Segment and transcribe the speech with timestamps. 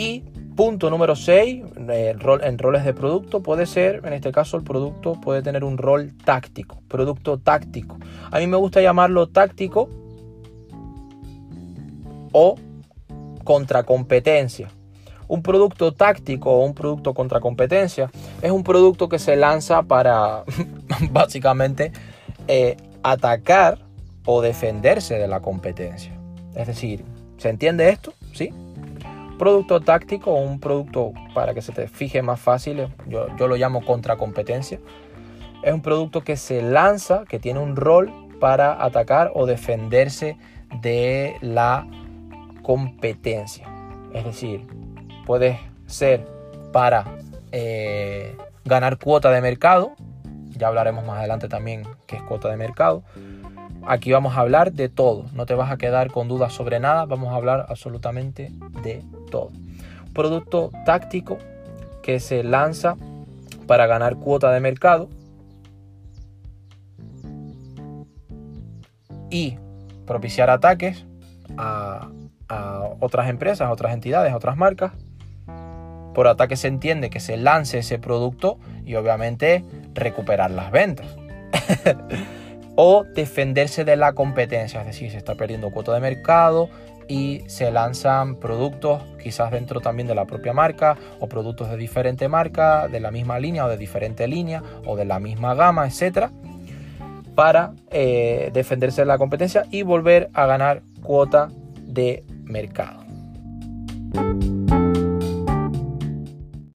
[0.00, 0.20] Y
[0.56, 5.42] punto número 6, en roles de producto puede ser, en este caso el producto puede
[5.42, 7.98] tener un rol táctico, producto táctico.
[8.30, 9.90] A mí me gusta llamarlo táctico
[12.32, 12.54] o
[13.44, 14.70] contracompetencia.
[15.28, 20.44] Un producto táctico o un producto contra competencia es un producto que se lanza para
[21.10, 21.92] básicamente
[22.48, 23.76] eh, atacar
[24.24, 26.18] o defenderse de la competencia.
[26.54, 27.04] Es decir,
[27.36, 28.14] ¿se entiende esto?
[28.32, 28.50] ¿Sí?
[29.40, 33.56] Producto táctico o un producto para que se te fije más fácil, yo, yo lo
[33.56, 34.78] llamo contracompetencia.
[35.62, 40.36] Es un producto que se lanza, que tiene un rol para atacar o defenderse
[40.82, 41.86] de la
[42.62, 43.66] competencia.
[44.12, 44.66] Es decir,
[45.24, 46.26] puede ser
[46.70, 47.06] para
[47.50, 48.36] eh,
[48.66, 49.92] ganar cuota de mercado.
[50.50, 53.04] Ya hablaremos más adelante también qué es cuota de mercado.
[53.90, 55.24] Aquí vamos a hablar de todo.
[55.34, 57.06] No te vas a quedar con dudas sobre nada.
[57.06, 58.52] Vamos a hablar absolutamente
[58.84, 59.50] de todo.
[60.14, 61.38] Producto táctico
[62.00, 62.96] que se lanza
[63.66, 65.08] para ganar cuota de mercado
[69.28, 69.58] y
[70.06, 71.04] propiciar ataques
[71.58, 72.10] a,
[73.00, 74.92] otras empresas, a otras entidades, a otras marcas.
[76.14, 81.08] Por ataque se entiende que se lance ese producto y obviamente recuperar las ventas.
[82.76, 86.68] o defenderse de la competencia, es decir, se está perdiendo cuota de mercado,
[87.10, 92.28] y se lanzan productos quizás dentro también de la propia marca o productos de diferente
[92.28, 96.30] marca, de la misma línea o de diferente línea o de la misma gama, etcétera,
[97.34, 101.48] para eh, defenderse de la competencia y volver a ganar cuota
[101.82, 103.00] de mercado.